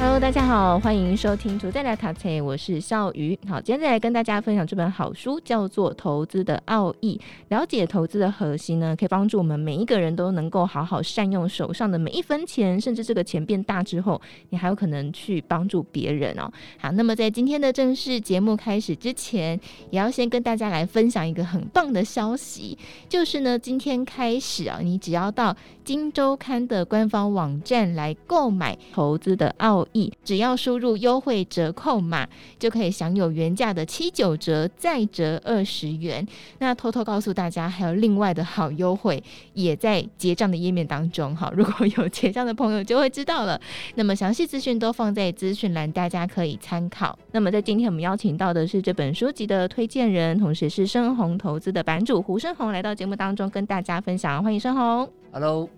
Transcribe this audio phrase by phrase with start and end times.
[0.00, 3.36] Hello，大家好，欢迎收听《主在来塔菜》，我是笑鱼。
[3.48, 7.20] 好，今天再来跟大家分享这本好书，叫做《投资的奥义》。
[7.56, 16.48] 了解投资的核心呢，可以帮助我们每一个人都能够好好善用手上的每一分钱，甚至这个钱变大之后，你还有可能去帮助别人哦。
[16.78, 19.58] 好，那么在今天的正式节目开始之前，
[19.90, 25.52] 也要先跟大家来分享一个很棒的消息，就是呢，今天开始啊，你只要到
[25.82, 30.12] 《金周刊》的官方网站来购买《投资的奥义》。
[30.24, 32.28] 只要输入优惠折扣码，
[32.58, 36.26] 就可以享有原价的七九折，再折二十元。
[36.58, 39.22] 那偷偷告诉大家，还有另外的好优惠，
[39.54, 41.34] 也在结账的页面当中。
[41.34, 43.60] 哈，如果有结账的朋友就会知道了。
[43.94, 47.18] 那么详细资讯都放在资讯栏，大家可以参考。
[47.32, 54.42] 那么在今天我们邀请到的是这本书籍的推荐人，同时是深红投资的版主胡升鸿来到节目当中跟大家分享。
[54.42, 55.08] 欢迎深红。
[55.32, 55.68] Hello。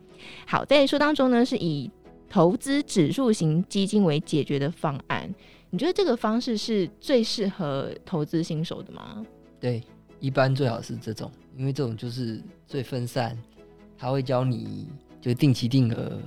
[0.47, 1.91] 好，在书当中呢是以。
[2.31, 5.28] 投资指数型基金为解决的方案，
[5.69, 9.27] 你觉得这个方式是最适合投资新手的吗？
[9.59, 9.83] 对，
[10.20, 13.36] 一般最好是这种，因为这种就是最分散，
[13.98, 14.86] 他会教你
[15.20, 16.19] 就定期定额，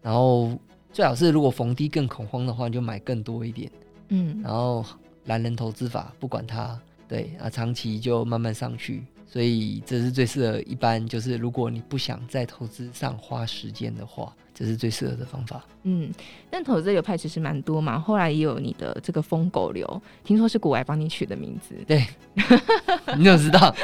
[0.00, 0.56] 然后
[0.92, 3.68] 最好是如果逢低更恐慌的话，你就买更多一点，
[4.10, 4.84] 嗯，然后
[5.24, 14.32] 懒人投资法不管它，对啊，长期就慢慢上去，所以这是最适合一般就是如果你不想在投资上花时间的话。
[14.52, 15.64] 这是最适合的方法。
[15.84, 16.12] 嗯，
[16.50, 17.98] 但投资流派其实蛮多嘛。
[17.98, 21.74] 后来也有你的这个疯狗流，听说是古外帮你取的名字。
[21.86, 22.04] 对，
[23.16, 23.74] 你怎么知道？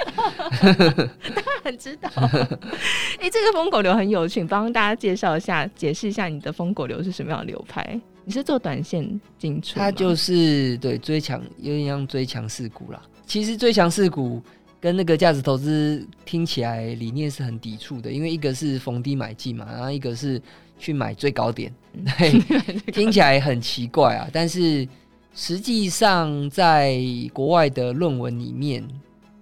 [0.61, 2.11] 当然知道。
[2.13, 7.99] 哎、欸，这个疯狗流很有趣，帮大家介绍一下，解释一下你的疯狗流是什么样的流派？
[8.27, 9.79] 你是做短线进出？
[9.79, 13.01] 它就是对追强，有点像追强势股啦。
[13.25, 14.43] 其实追强势股。
[14.79, 20.41] 跟那个价值投资听起来理念是很抵触的，因为一个是逢低买进嘛，然后一个是
[20.79, 21.75] 去买最高点，
[22.19, 22.39] 对，
[22.93, 24.29] 听起来很奇怪啊。
[24.31, 24.87] 但是
[25.35, 27.01] 实际上，在
[27.33, 28.87] 国外的论文里面，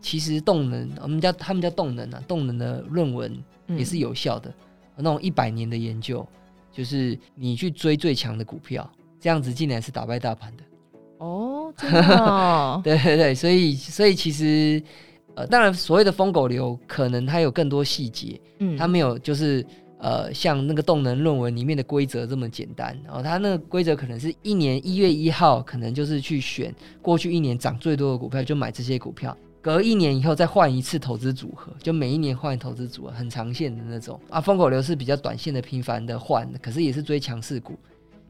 [0.00, 3.36] 其实动能，我们叫他们叫动能啊，动能的论文
[3.76, 4.54] 也是有效的。
[4.96, 6.26] 那种一百年的研究，
[6.74, 10.64] 就是你去追最强的股票，这样子竟然是打败大盘的。
[11.18, 12.80] 哦，真的哦？
[12.84, 14.82] 对对对，所以所以其实。
[15.36, 19.66] 呃，当然，所谓的疯狗流，可能它有更多细节，嗯，它没有就是
[19.98, 22.96] 呃，像那个动能论文里面的规则这么简单。
[23.04, 29.36] 然后它那个规则可能是一年一月一号，可能就是去选过去一年涨最多的股票，就买这些股票。
[29.64, 34.20] 隔一年以后再换一次投资组合，就每一年换投资组合，很长线的那种。
[34.28, 37.72] 啊，疯狗流是比较短线的、频繁的换，可是也是追强势股。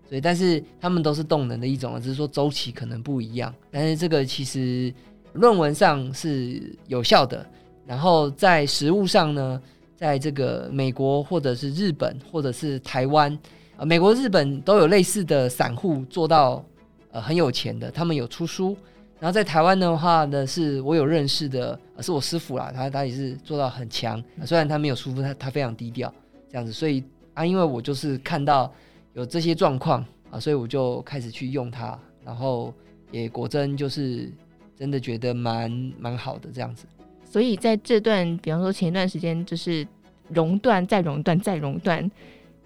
[0.09, 3.53] 所以，但是他们都是动能的一种，只是说周期可能不一样。
[3.73, 4.95] 但是这个其实。
[5.35, 7.45] 论文上是有效的，
[7.85, 9.61] 然后在实物上呢，
[9.97, 13.37] 在这个美国或者是日本或者是台湾，
[13.77, 16.65] 呃，美国、日本都有类似的散户做到
[17.11, 18.77] 呃很有钱的，他们有出书。
[19.25, 26.13] 然后在台湾的话呢，是我有认识的，呃、是我师傅啦，他他也是做到很强，呃、虽然他没有舒服，他他非常低调
[26.51, 26.71] 这样子。
[26.71, 27.03] 所以
[27.33, 28.71] 啊，因为我就是看到
[29.15, 32.71] 有这些状况啊、呃，所以我就开始去用它，然后
[33.11, 34.31] 也果真就是。
[34.77, 35.71] 真的觉得蛮
[36.01, 36.85] 蛮好的这样子，
[37.25, 39.87] 所以在这段，比方说前一段时间就是
[40.29, 42.11] 熔断再熔断再熔断，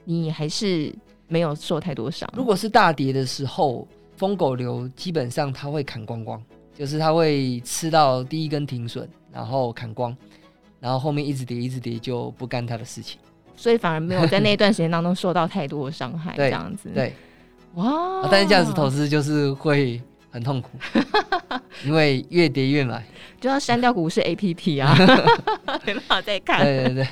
[0.05, 0.91] 你还是
[1.27, 2.27] 没有受太多伤。
[2.35, 3.87] 如果是大跌的时候，
[4.19, 6.43] 疯狗流基本上它会砍光光，
[6.77, 10.15] 就是它会吃到第一根停损，然后砍光，
[10.81, 13.21] 然后后面一直跌一直跌就不干它的事情，
[13.57, 16.35] 所以反而没有在那一段时间当中受到太多的伤害。
[16.37, 17.15] 这样子，对，
[17.75, 18.29] 哇！
[18.29, 20.71] 但是价值投资就是会很痛苦。
[21.85, 23.05] 因为越跌越买，
[23.41, 24.97] 就要删掉股市 APP 啊，
[25.87, 26.65] 没办法再看。
[26.65, 27.09] 对对对，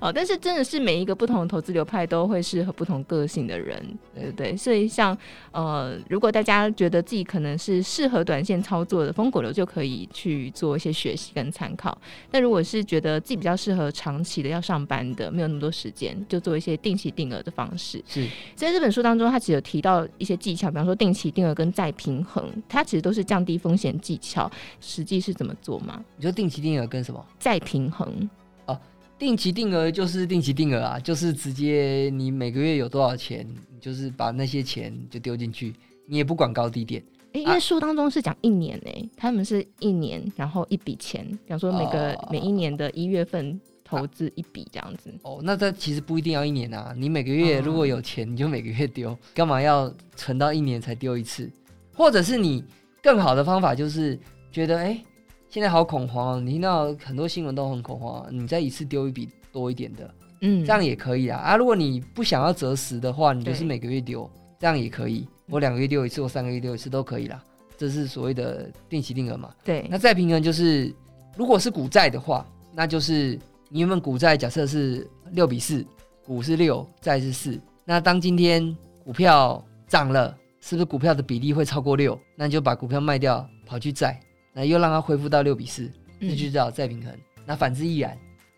[0.00, 3.78] 哦，但是真的是每一个不同的投资流派都会适合不同个性的人，
[4.14, 4.56] 对不对。
[4.56, 5.16] 所以像
[5.52, 11.96] 呃，如果大家觉得自己可能是适合短线操作的疯狗流，就可以去做一些学习跟参考。
[12.30, 18.02] 但如果是觉得自己比较适合长期的要上班的，没有那么多时间，就做一些定期定额的方式。
[18.08, 23.98] 是在这本书当中，他只有提到一些技巧，比方说定期定额跟再平衡，它其实都是降低风险。
[24.00, 24.50] 技巧
[24.80, 26.02] 实际是怎么做吗？
[26.16, 28.30] 你说定期定额跟什么再平衡？
[28.66, 28.78] 哦，
[29.18, 35.74] 定期定额就是定期定额啊，就是直接你每个月有多少钱，你就是把那些钱就丢进去，
[36.06, 37.02] 你也不管高低点。
[37.32, 45.12] 哎、欸，因为书当中是讲一年呢、欸，啊、他们是一年，然后一笔钱，比方说每个、哦、每一年的一月份投资一笔这样子。
[45.22, 51.50] 哦，那这其实不一定要一年啊，你每个月如果有钱，你就每个月丢，干嘛要存到一年才丢一次？
[51.98, 52.64] 或者是你？
[53.00, 54.18] 更好的方法就是
[54.50, 55.04] 觉得，哎、欸，
[55.48, 61.38] 现在好恐慌，你听到很多新闻都很恐慌，你再一次丢一笔多一点的，嗯，这样也可以啊。
[61.38, 64.28] 啊，如果你不想要择时的话，你就是每个月丢，
[64.58, 65.28] 这样也可以。
[65.48, 67.42] 我两个月丢一次，我三个月丢一次都可以啦。
[67.76, 69.50] 这是所谓的定期定额嘛？
[69.64, 69.86] 对。
[69.88, 70.92] 那再平衡就是，
[71.36, 72.44] 如果是股债的话，
[72.74, 75.86] 那就是你原本股债假设是六比四，
[76.26, 77.58] 股是六，债是四。
[77.84, 80.36] 那当今天股票涨了，
[80.68, 82.20] 是不是股票的比例会超过六？
[82.36, 84.20] 那你就把股票卖掉，跑去债，
[84.52, 87.10] 那又让它恢复到六比四，这就叫再平衡。
[87.46, 88.14] 那反之亦然，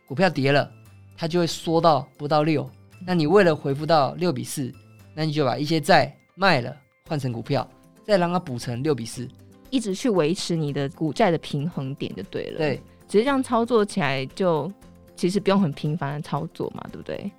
[0.09, 0.69] 股票跌了，
[1.17, 2.69] 它就会缩到不到六。
[3.07, 4.75] 那你为了恢复到六比四，
[5.15, 6.77] 那你就把一些债卖了，
[7.07, 7.65] 换成股票，
[8.05, 9.29] 再让它补成六比四，
[9.71, 12.59] 一直去维持你的股债的平衡点就对了。
[12.59, 14.69] 对，只是这样操作起来就
[15.15, 17.31] 其实不用很频繁的操作嘛，对不对？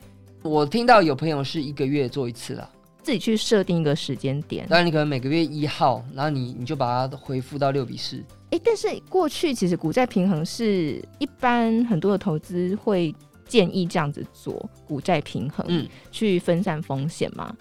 [0.44, 2.70] 我听到有朋友是一个月做一次了，
[3.04, 4.68] 自己去设定一个时间点。
[4.68, 8.24] 当然，你可能每个月一号，然后你你就把它恢复到六比四。
[8.52, 13.14] 哎，但是过去其实股债平衡是一般很多的投资会
[13.48, 17.56] 建议这样子做股债平衡，嗯，去分散风险嘛。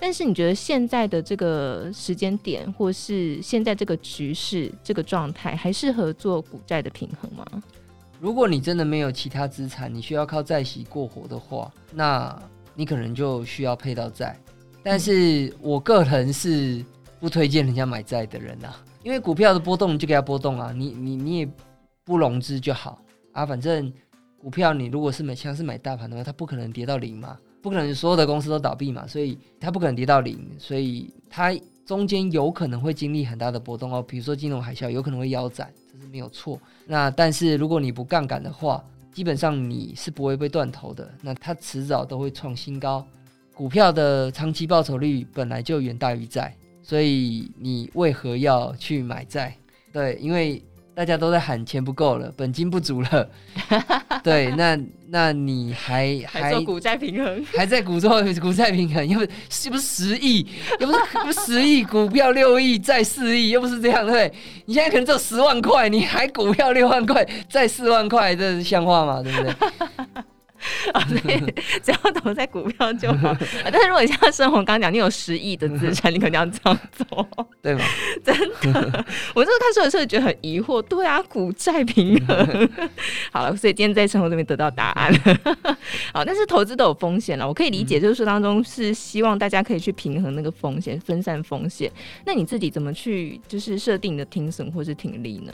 [0.00, 7.44] 但是你觉得现在的这个时间点，或是现在这个局势、这个状态，还适合做股债的平衡吗？
[8.20, 12.36] 如果你真的没有其他资产，你需要靠债息过活的话，那
[12.76, 14.38] 你可能就需要配到债。
[14.90, 16.82] 但是我个人是
[17.20, 21.48] 不推荐人家买债的人啊，因为股票的波动就给它波动啊，你你你也
[22.04, 22.98] 不融资就好
[23.32, 23.92] 啊，反正
[24.40, 27.36] 股票你如果是买像是买大盘的话，它不可能跌到零嘛。
[27.60, 34.02] 不可能所有的公司都倒闭嘛，所以它不可能跌到零，所以它中间有可能会经历很大的波动哦。
[34.02, 36.58] 比如说金融海啸，有可能会腰斩，这是没有错。
[36.86, 38.82] 那但是如果你不杠杆的话，
[39.12, 41.12] 基本上你是不会被断头的。
[41.20, 43.06] 那它迟早都会创新高。
[43.58, 49.52] 股票的长期报酬率本来就远大于债，所以你为何要去买债？
[49.92, 50.62] 对，因为。
[50.98, 53.28] 大家都在喊钱不够了，本金不足了。
[54.24, 54.76] 对，那
[55.06, 60.44] 那你还还做股债平衡，还在股做股债平衡，又不是又不是十亿，
[60.80, 64.28] 又不是不是十亿，股票六亿，债四亿，又不是这样，对？
[64.64, 69.22] 你现在可能只有十万块，你还股票六万块，债四万块，这是像话吗？
[69.22, 69.54] 对不对？
[70.92, 71.38] 啊，所以
[71.82, 73.36] 只要投在股票就好。
[73.64, 77.28] 但是如果像生活刚刚讲，你有十亿的资产，你肯定要这样做，
[77.62, 77.80] 对吗？
[78.24, 78.36] 真
[78.72, 80.82] 的，我这个看书的时候觉得很疑惑。
[80.82, 82.70] 对啊，股债平衡。
[83.32, 85.12] 好了，所以今天在生活这边得到答案。
[86.12, 91.90] 好，但是投资都有风险了，我可以理解，就是说当中是希望大家可以去平衡那个风险，分散风险。
[92.24, 95.52] 那你自己怎么去就是设定你的停损或是停利呢？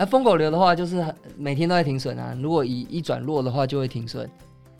[0.00, 1.04] 那疯狗流的话，就是
[1.36, 2.34] 每天都在停损啊。
[2.40, 4.26] 如果一一转弱的话，就会停损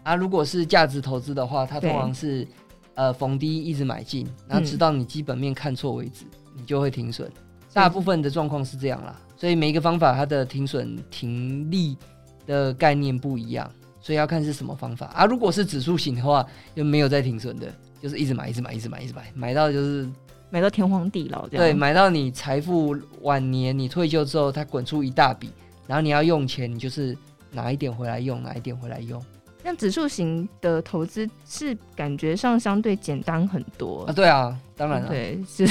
[0.02, 0.14] 啊。
[0.14, 2.48] 如果是价值投资的话，它通常是
[2.94, 7.30] 呃逢低一直买进，然后直到你基本面看错为止，嗯、你就会停损。
[7.70, 11.98] 大部分的状况是这样啦，所以每一个方法它的停损停利
[12.46, 13.70] 的概念不一样，
[14.00, 15.26] 所以要看是什么方法啊。
[15.26, 17.70] 如果是指数型的话，又没有在停损的，
[18.00, 20.08] 就是一直买，一直买，一直买，一直买，买到就是。
[20.50, 25.50] 买到天荒地老这样，对，买到你财富晚年，你退休之后，它滚出一大笔，
[25.86, 27.16] 然后你要用钱，你就是
[27.52, 29.24] 拿一点回来用，拿一点回来用。
[29.62, 34.12] 那指数型的投资是感觉上相对简单很多啊。
[34.12, 35.66] 对啊，当然了，对，是，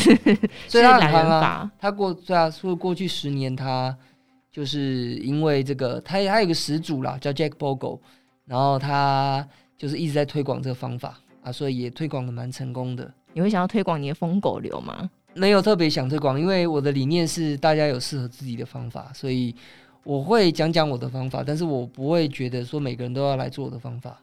[0.68, 1.72] 所以它很难啊。
[1.80, 3.96] 它过对啊，说过去十年，它
[4.52, 8.00] 就是因为这个，它它有个始祖啦，叫 Jack Bogle，
[8.46, 9.46] 然后他
[9.76, 13.12] 就是一直在推广这个方法啊，所以也推广的蛮成功的。
[13.34, 15.10] 你会想要推广你的疯狗流吗？
[15.34, 19.56] 没有特别想推广，因为我的理念是大家有适合自己的方法，所以
[20.04, 24.20] 我会讲讲我的方法，但是我不会觉得说每个人都要来做我的方法。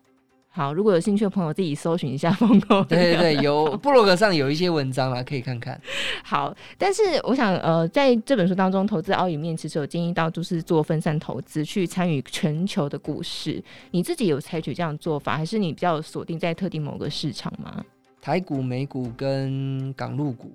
[0.48, 2.82] 好，如果有兴趣的朋友自己搜寻一下疯狗。
[2.84, 5.78] 对对对，有 部落格上有一些文章啦，可以看看。
[6.24, 13.62] 好，但是我想呃，在这本书当中，投资奥义里面其实有建议到，就是做分散投资，去参与全球的股市。
[13.90, 17.84] 你自己有采取这样做法，还是你比较锁定在特定某个市场吗？
[18.20, 20.50] 台股、美股跟港陆股，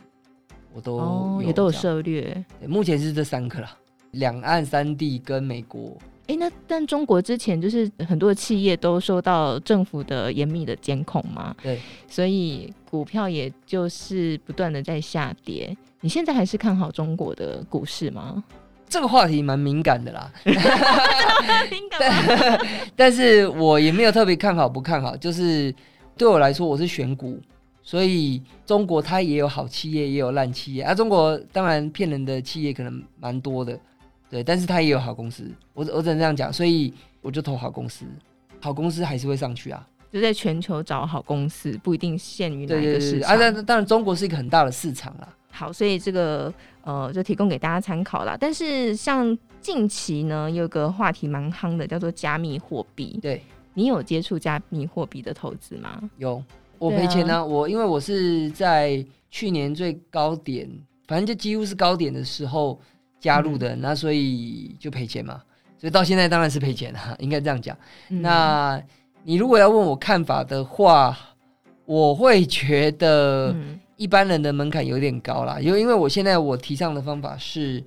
[0.74, 2.46] 我都、哦、也都有涉略。
[2.68, 3.78] 目前是这三个啦，
[4.12, 5.98] 两岸三地跟美国。
[6.28, 15.76] 哎、欸，那但中国之前就是很多企业都受到政府的严密的监控嘛，对，所以股票也就是不断的在下跌。
[16.02, 18.44] 你现在还是看好中国的股市吗？
[18.88, 22.66] 这个话题蛮敏感的啦， 敏感吗？
[22.96, 25.74] 但是我也没有特别看好不看好，就是。
[26.22, 27.40] 对我来说，我是选股，
[27.82, 30.94] 所以中国它也有好企业，也有烂企业啊。
[30.94, 33.76] 中国当然骗人的企业可能蛮多的，
[34.30, 35.50] 对，但是它也有好公司。
[35.74, 38.06] 我我只能这样讲，所以我就投好公司，
[38.60, 39.84] 好公司还是会上去啊。
[40.12, 45.28] 就在全球找好公司，不一定限于哪个市啊，但当然中国是一个很大的市场啦。
[45.50, 48.38] 好，所以这个呃就提供给大家参考啦。
[48.40, 53.18] 但是像近期呢，有个话题蛮夯的，叫做加密货币。
[53.24, 53.42] 对，
[53.74, 56.02] 你有接触加密货币的投资吗？
[56.18, 56.44] 有，
[56.78, 57.46] 我赔钱呢、啊。
[57.46, 60.70] 我因为我是在去年最高点，
[61.08, 62.80] 反正就几乎是高点的时候
[63.20, 65.42] 加入的，嗯、那所以就赔钱嘛。
[65.78, 67.76] 所以到现在当然是赔钱了， 应该这样讲。
[68.10, 68.82] 嗯、那
[69.24, 71.18] 你如果要问我看法的话，
[71.86, 73.56] 我会觉得
[73.96, 77.84] 一般人的门槛有点高啦，因为因为我现在我提倡的方法是，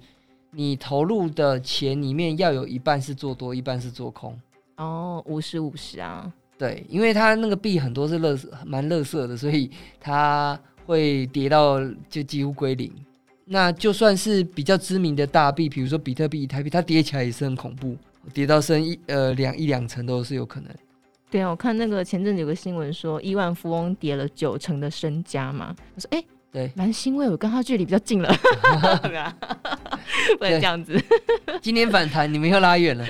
[0.51, 4.39] 你投入的钱里面要有一半是做多，一半是做空。
[4.77, 6.33] 哦，五十五十啊。
[6.57, 12.93] 对，因为它那个币很多是乐蛮乐色的，所以它会跌到就几乎归零。
[13.45, 17.97] 那就算是比较知名的大币，比如说比特币、以太币，它跌起来也是很恐怖，
[18.33, 20.71] 跌到剩一呃两一两成都是有可能。
[21.31, 25.75] 对啊，我看那个前阵子有个新闻说，亿万富翁跌了九成的身家嘛。
[25.97, 28.33] 我说，哎、欸，对，蛮欣慰，我跟他距离比较近了，
[30.39, 31.01] 不能这样子。
[31.61, 33.05] 今天反弹，你们又拉远了。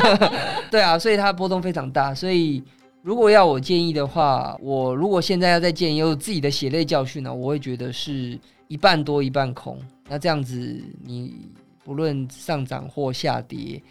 [0.70, 2.14] 对啊，所以它波动非常大。
[2.14, 2.62] 所以
[3.02, 9.78] 如果要我建议的话，我如果现在要再建议，有自己的血泪教训呢，我会觉得是一半多一半空。
[10.08, 11.48] 那这样子，你
[11.84, 13.82] 不论上涨或下跌，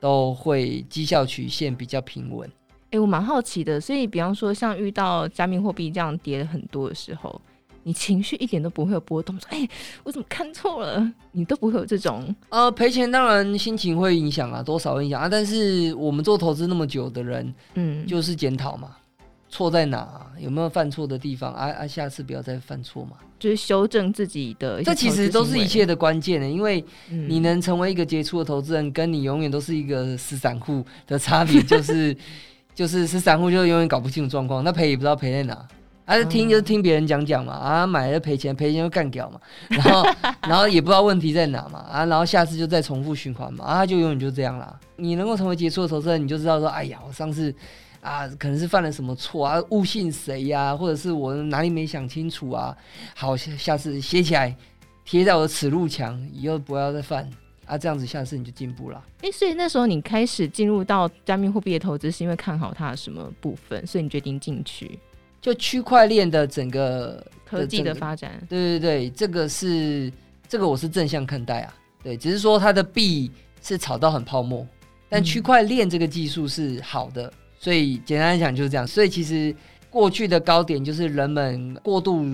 [0.00, 2.48] 都会绩效曲线比较平稳。
[2.86, 7.40] 哎、欸，我蛮好奇的，所以比方说，像遇到加密货币这样跌了很多的时候，
[7.86, 9.70] 你情绪一点都不会有波动，说：“哎、欸，
[10.02, 12.34] 我怎么看错了？”你都不会有这种？
[12.48, 15.28] 呃，赔钱当然心情会影响啊，多少影响啊。
[15.28, 18.96] 但是我们做投资那么久的人，嗯，就是检讨嘛，
[19.48, 20.26] 错在哪？
[20.40, 21.52] 有没有犯错的地方？
[21.54, 24.82] 啊啊，下次不要再犯错嘛，就是修正自己的。
[24.82, 32.16] 这其实都是一切的关键呢，因为你能成为一个杰出的投资人，跟你永远都是一个死散户的差别就是。
[32.74, 35.66] 就是 是散户，就永远搞不清楚状况，那赔也不知道赔在哪，还、
[36.06, 40.06] 啊、听就是听别人讲讲嘛，啊买了赔钱，赔钱就干掉嘛，然后
[40.48, 44.78] 然后也不知道问题在哪嘛，啊然后下次就再重复循环嘛，啊就永远就这样啦。
[44.96, 47.54] 你能够成为杰出的投资人，你就知道说，哎呀，我上次
[48.00, 52.76] 啊可能是犯了什么错啊，误信谁呀、啊，或者是我哪里没想清楚啊，
[53.14, 54.56] 好下下次写起来
[55.04, 57.28] 贴在我的耻辱墙，以后不要再犯。
[57.66, 59.04] 啊，这样子下次你就进步了。
[59.22, 63.84] 哎、欸，所以那时候你开始进入到加密货币的投资，是因为看好它的什么部分？
[63.84, 64.96] 所以你决定进去？
[65.40, 68.32] 就区块链的整个科技的发展。
[68.48, 70.12] 对对对，这个是
[70.48, 71.74] 这个我是正向看待啊。
[72.02, 73.30] 对，只是说它的币
[73.62, 74.66] 是炒到很泡沫，
[75.08, 77.26] 但区块链这个技术是好的。
[77.26, 78.86] 嗯、所以简单来讲就是这样。
[78.86, 79.54] 所以其实
[79.90, 82.24] 过去的高点就是人们过度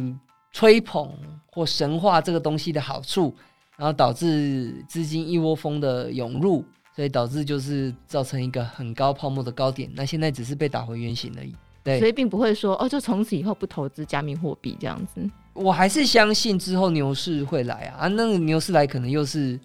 [0.52, 1.12] 吹捧
[1.46, 3.34] 或神话这个东西的好处。
[3.74, 6.62] 然后导致资金一窝蜂的涌入，
[6.94, 9.90] 所以导致就是造成一个很高泡沫的高点。
[9.94, 11.52] 那现在只是被打回原形而已。
[11.84, 15.20] 对，所以并不会说哦，就从此以后不投资加密货币这样子。
[15.52, 19.58] 我还是相信之后牛市会来啊，啊，那个牛市来可能又是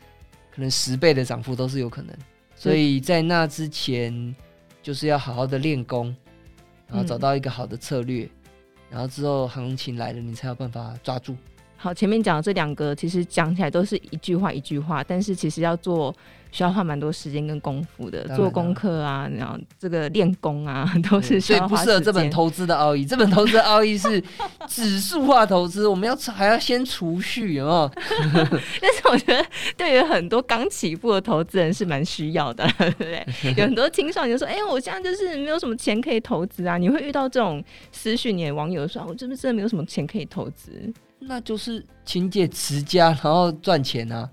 [0.54, 2.16] 可能十倍的涨幅都是有可能。
[2.56, 4.36] 所以在那之前，
[4.82, 6.16] 就是要好好的练功，
[6.88, 8.30] 然后找到一个好的策略，嗯、
[8.90, 11.36] 然后之后行情来了，你才有办法抓住。
[11.78, 16.14] 好，前面讲的这两个其实讲起来都是一句话一句话，但是其实要做
[16.52, 21.86] 需要花蛮多时间跟功夫的，做功课啊，然后这个练功啊，都是需要花时间。
[21.86, 24.22] 所以不适合这本投资的奥义，这本投资的奥义是
[24.68, 27.92] 指数化投资，我们要还要先储蓄，有没有？
[28.82, 29.46] 但是我觉得
[29.78, 33.26] 对于很多刚起步的投资人是蛮需要的， 对不对？
[33.56, 44.30] 有很多青少年说：“哎、欸，我现在就是没有什么钱可以投资啊。”你会遇到这种私讯，你的网友说：“我真的真的没有什么钱可以投资。”那就是勤俭持家，然后赚钱啊！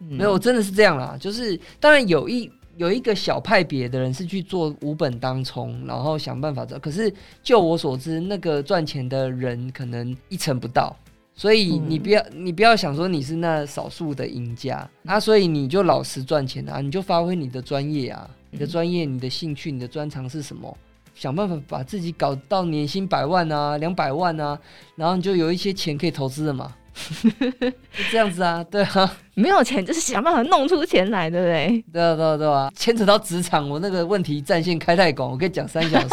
[0.00, 1.16] 嗯、没有，真的是这样啦。
[1.18, 6.80] 就是当然有一有一个小派别的人是去做无本当冲，然后想办法赚。
[6.80, 10.94] 可是就我所知，那个赚钱的人可能一成不到。
[11.34, 15.20] 所以你不要、嗯、你不要想说你是那少数的赢家啊！
[15.20, 16.80] 所以你就老实赚钱啊！
[16.80, 18.28] 你就发挥你的专业啊！
[18.50, 20.76] 你的专业、你的兴趣、你的专长是什么？
[21.18, 24.56] 想办法把自己搞到年薪百万啊，两百万啊，
[24.94, 26.72] 然后你就有一些钱可以投资了嘛，
[27.20, 31.84] 就这样子啊，对啊，没有钱就是想办法弄出钱来，对不对？
[31.92, 36.08] 对啊，对啊，对啊，牵扯到职场，我那个问题战线开太广，我可以讲三小时。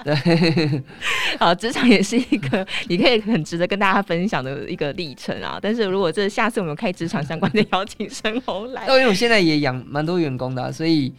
[0.04, 0.82] 对，
[1.38, 5.58] 好，职场也是一个 你可以很值得跟大家分享的一个历程啊。
[5.60, 11.10] 但是如果这下次我们开职场相关的，邀请申鸿来，因为我现在也养蛮多员工的啊，所以。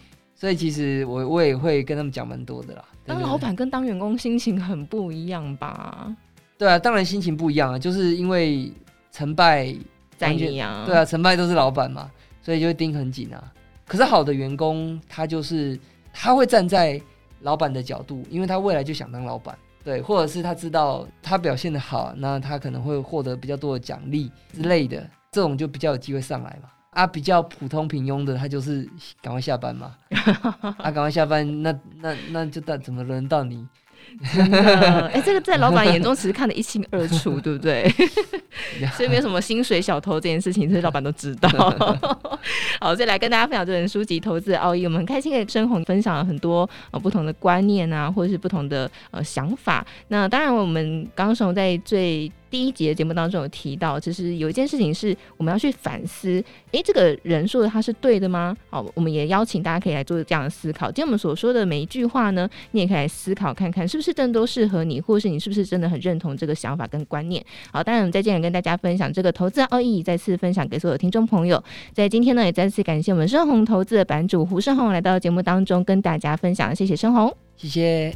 [0.41, 2.83] 所以其实我我也会跟他们讲蛮多的啦。
[3.05, 6.11] 当老板跟当员工心情很不一样吧？
[6.57, 8.73] 对啊，当然心情不一样啊，就是因为
[9.11, 9.71] 成败
[10.17, 10.83] 在你啊。
[10.83, 12.09] 对啊，成败都是老板嘛，
[12.41, 13.53] 所以就会盯很紧啊。
[13.85, 15.79] 可是好的员工，他就是
[16.11, 16.99] 他会站在
[17.41, 26.69] 老板的角度，因为他未来就想当老板，对，或者是他知道他表现的好，那他可能会获得比较多的奖励之类的，这种就比较有机会上来嘛。
[26.91, 28.87] 啊，比较普通平庸的，他就是
[29.21, 29.95] 赶快下班嘛。
[30.77, 33.65] 啊，赶快下班，那那那就到怎么轮到你？
[34.23, 37.89] 哎、欸，这个在老板眼中其实看得一清二楚，对不对？
[38.97, 41.47] 所以没有什么薪水小偷这件事情，这些老板都知道。
[42.81, 49.85] 好，所以来跟大家分享这本书籍《投资的奥义》，我们很开心给申红分享了很多呃不同的观念啊，或者是不同的呃想法。
[50.09, 58.55] 那当然，我们刚刚从在最第一节节目当中有提到，其实有一件事情是我们要去反思，诶，这个人说的他是对的吗？
[58.69, 60.87] 好，我们也邀请大家可以来做这样的思考。
[60.87, 67.43] 今天我们所说的每一句话呢，你也可以来思考看看，是不是真的都适合你，或是你是不是真的很认同这个想法跟观念？
[67.71, 71.63] 好，当然我们在这里跟大家分享这个投资奥义，再次分享给所有听众朋友。
[71.93, 78.13] 在今天呢，也再次感谢我们深红投资的版主胡申鸿来到节目当中跟大家分享，谢谢申鸿，谢谢。